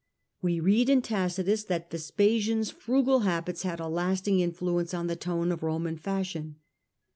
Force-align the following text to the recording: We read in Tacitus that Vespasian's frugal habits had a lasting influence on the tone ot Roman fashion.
We 0.41 0.59
read 0.59 0.89
in 0.89 1.03
Tacitus 1.03 1.63
that 1.65 1.91
Vespasian's 1.91 2.71
frugal 2.71 3.19
habits 3.19 3.61
had 3.61 3.79
a 3.79 3.87
lasting 3.87 4.39
influence 4.39 4.95
on 4.95 5.05
the 5.05 5.15
tone 5.15 5.51
ot 5.51 5.61
Roman 5.61 5.95
fashion. 5.97 6.55